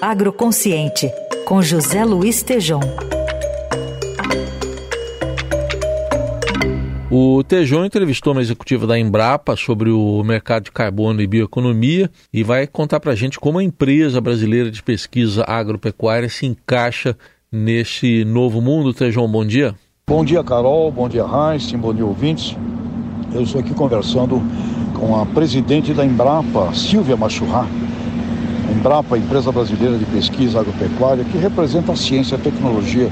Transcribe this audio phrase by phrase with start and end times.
[0.00, 1.10] Agroconsciente,
[1.46, 2.80] com José Luiz Tejon.
[7.10, 12.42] O Tejon entrevistou uma executiva da Embrapa sobre o mercado de carbono e bioeconomia e
[12.42, 17.16] vai contar para a gente como a empresa brasileira de pesquisa agropecuária se encaixa
[17.50, 18.92] nesse novo mundo.
[18.92, 19.74] Tejon, bom dia.
[20.06, 20.92] Bom dia, Carol.
[20.92, 21.72] Bom dia, Heinz.
[21.72, 22.54] Bom dia, ouvintes.
[23.32, 24.42] Eu estou aqui conversando
[24.98, 27.66] com a presidente da Embrapa, Silvia Machurra.
[28.70, 33.08] Embrapa, empresa brasileira de pesquisa agropecuária, que representa a ciência, a tecnologia,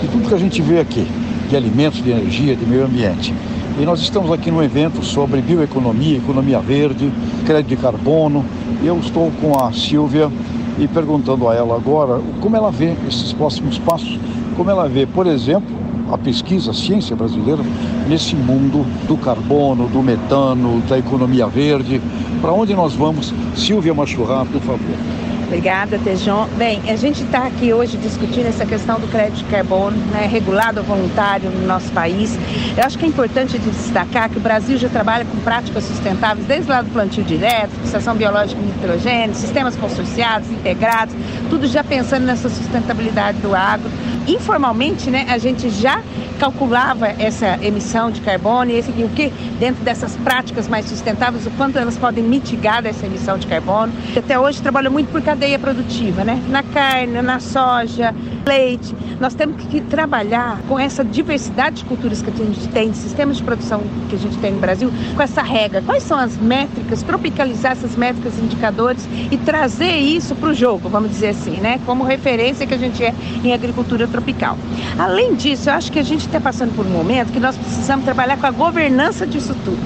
[0.00, 1.06] de tudo que a gente vê aqui,
[1.48, 3.32] de alimentos, de energia, de meio ambiente.
[3.78, 7.12] E nós estamos aqui num evento sobre bioeconomia, economia verde,
[7.44, 8.44] crédito de carbono.
[8.82, 10.30] E eu estou com a Silvia
[10.78, 14.18] e perguntando a ela agora como ela vê esses próximos passos,
[14.56, 15.76] como ela vê, por exemplo,
[16.10, 17.62] a pesquisa, a ciência brasileira
[18.08, 22.00] nesse mundo do carbono, do metano, da economia verde.
[22.40, 23.34] Para onde nós vamos?
[23.54, 25.25] Silvia Machurra, por favor.
[25.46, 26.48] Obrigada, Tejon.
[26.58, 30.80] Bem, a gente está aqui hoje discutindo essa questão do crédito de carbono, né, regulado
[30.80, 32.36] ou voluntário no nosso país.
[32.76, 36.68] Eu acho que é importante destacar que o Brasil já trabalha com práticas sustentáveis, desde
[36.68, 41.14] lá do plantio direto, fixação biológica de nitrogênio, sistemas consorciados, integrados,
[41.48, 43.88] tudo já pensando nessa sustentabilidade do agro.
[44.26, 46.02] Informalmente, né, a gente já
[46.40, 51.46] calculava essa emissão de carbono e, esse, e o que, dentro dessas práticas mais sustentáveis,
[51.46, 53.92] o quanto elas podem mitigar essa emissão de carbono.
[54.16, 56.42] Até hoje trabalha muito por cadeia produtiva, né?
[56.48, 58.14] Na carne, na soja,
[58.46, 58.94] leite.
[59.20, 63.36] Nós temos que trabalhar com essa diversidade de culturas que a gente tem, de sistemas
[63.36, 65.82] de produção que a gente tem no Brasil, com essa regra.
[65.82, 71.10] Quais são as métricas, tropicalizar essas métricas, indicadores e trazer isso para o jogo, vamos
[71.10, 71.78] dizer assim, né?
[71.84, 73.12] Como referência que a gente é
[73.44, 74.56] em agricultura tropical.
[74.98, 78.06] Além disso, eu acho que a gente está passando por um momento que nós precisamos
[78.06, 79.84] trabalhar com a governança disso tudo.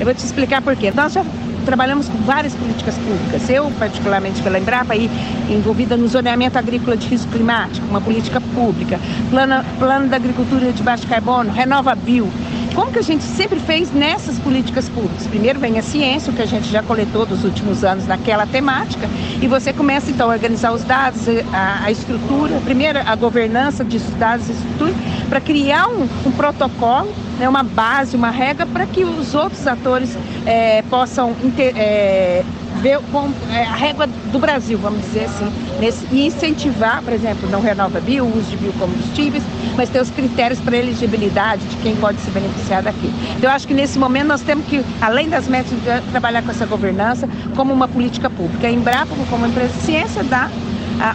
[0.00, 0.90] Eu vou te explicar por quê.
[0.90, 1.22] Nós já
[1.70, 3.48] trabalhamos com várias políticas públicas.
[3.48, 5.08] Eu, particularmente pela Embrapa, aí,
[5.48, 8.98] envolvida no zoneamento agrícola de risco climático, uma política pública,
[9.30, 12.28] plano, plano da agricultura de baixo carbono, Renova Bio.
[12.74, 15.26] Como que a gente sempre fez nessas políticas públicas?
[15.28, 19.08] Primeiro vem a ciência, o que a gente já coletou dos últimos anos naquela temática,
[19.40, 21.22] e você começa então a organizar os dados,
[21.52, 24.94] a, a estrutura, primeiro a governança de dados e estrutura,
[25.30, 27.10] para criar um, um protocolo
[27.40, 32.44] né, uma base, uma regra para que os outros atores é, possam inter, é,
[32.82, 37.48] ver com, é, a régua do Brasil, vamos dizer assim, nesse, e incentivar, por exemplo,
[37.50, 39.42] não renova bio, o uso de biocombustíveis,
[39.76, 43.10] mas ter os critérios para elegibilidade de quem pode se beneficiar daqui.
[43.36, 45.72] Então, eu acho que nesse momento nós temos que, além das metas,
[46.10, 48.66] trabalhar com essa governança como uma política pública.
[48.66, 50.50] A Embrapa, como empresa de ciência, dá
[51.00, 51.14] a,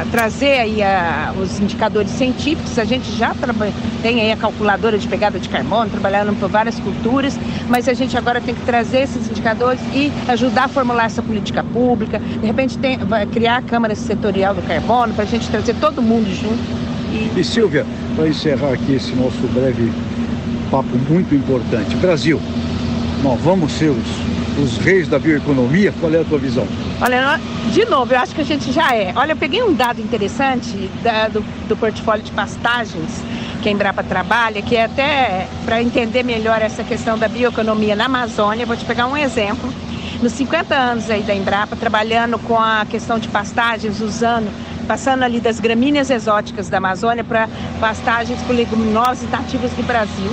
[0.00, 2.78] a, trazer aí a, os indicadores científicos.
[2.78, 3.34] A gente já
[4.02, 7.38] tem aí a calculadora de pegada de carbono, trabalhando por várias culturas,
[7.68, 11.64] mas a gente agora tem que trazer esses indicadores e ajudar a formular essa política
[11.64, 12.18] pública.
[12.18, 12.98] De repente, tem,
[13.32, 16.60] criar a Câmara Setorial do Carbono para a gente trazer todo mundo junto.
[17.12, 19.90] E, e Silvia, para encerrar aqui esse nosso breve
[20.70, 22.40] papo muito importante, Brasil,
[23.22, 25.92] nós vamos ser os os reis da bioeconomia?
[26.00, 26.66] Qual é a tua visão?
[27.00, 27.40] Olha,
[27.72, 29.12] de novo, eu acho que a gente já é.
[29.16, 33.22] Olha, eu peguei um dado interessante da, do, do portfólio de pastagens
[33.62, 38.06] que a Embrapa trabalha, que é até para entender melhor essa questão da bioeconomia na
[38.06, 38.64] Amazônia.
[38.64, 39.72] Vou te pegar um exemplo.
[40.22, 44.50] Nos 50 anos aí da Embrapa, trabalhando com a questão de pastagens, usando
[44.90, 47.48] passando ali das gramíneas exóticas da Amazônia para
[47.78, 50.32] pastagens com leguminosas nativas do Brasil.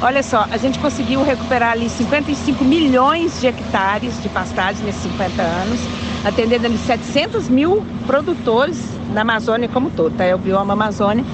[0.00, 5.42] Olha só, a gente conseguiu recuperar ali 55 milhões de hectares de pastagem nesses 50
[5.42, 5.80] anos,
[6.24, 8.80] atendendo ali 700 mil produtores
[9.12, 10.24] na Amazônia como todo, tá?
[10.24, 11.24] É o bioma Amazônia.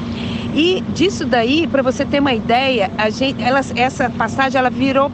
[0.54, 5.12] E disso daí, para você ter uma ideia, a gente, ela, essa pastagem ela virou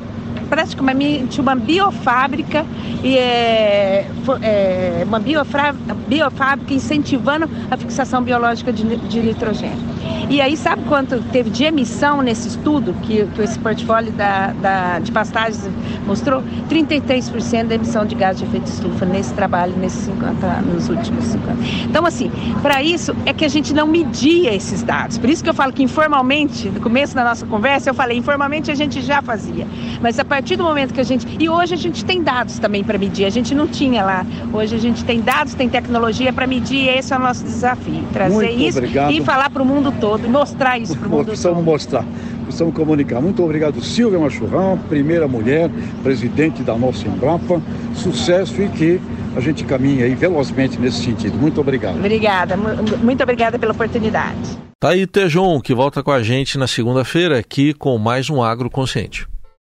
[0.49, 2.65] praticamente uma biofábrica
[3.03, 4.06] e é,
[4.43, 9.90] é uma biofábrica incentivando a fixação biológica de, de nitrogênio.
[10.28, 14.98] E aí, sabe quanto teve de emissão nesse estudo que, que esse portfólio da, da,
[14.98, 15.69] de pastagens
[16.06, 16.43] mostrou?
[16.69, 21.25] 33% da emissão de gás de efeito estufa nesse trabalho, nesses 50 anos, nos últimos
[21.25, 21.66] 50 anos.
[21.84, 22.30] Então, assim,
[22.62, 25.18] para isso é que a gente não media esses dados.
[25.18, 28.71] Por isso que eu falo que informalmente, no começo da nossa conversa, eu falei, informalmente
[28.71, 29.66] a gente já fazia.
[30.01, 31.27] Mas a partir do momento que a gente.
[31.39, 34.24] E hoje a gente tem dados também para medir, a gente não tinha lá.
[34.53, 38.04] Hoje a gente tem dados, tem tecnologia para medir, e esse é o nosso desafio.
[38.13, 39.10] Trazer Muito isso obrigado.
[39.10, 41.65] e falar para o mundo todo, mostrar isso para o mundo Precisamos todo.
[41.65, 42.05] mostrar,
[42.45, 43.21] precisamos comunicar.
[43.21, 45.71] Muito obrigado, Silvia Machurrão, primeira mulher,
[46.03, 47.61] presidente da nossa Embrapa.
[47.95, 49.01] Sucesso e que
[49.37, 51.37] a gente caminhe aí velozmente nesse sentido.
[51.37, 51.97] Muito obrigado.
[51.97, 54.59] Obrigada, muito obrigada pela oportunidade.
[54.81, 58.71] Tá aí Tejon, que volta com a gente na segunda-feira aqui com mais um Agro
[58.71, 59.29] Consciente.